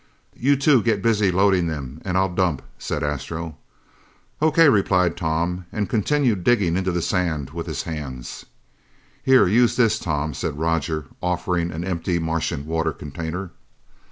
[0.35, 3.57] "You two get busy loading them, and I'll dump," said Astro.
[4.41, 8.47] "O.K.," replied Tom and continued digging into the sand with his hands.
[9.21, 13.51] "Here, use this, Tom," said Roger, offering an empty Martian water container.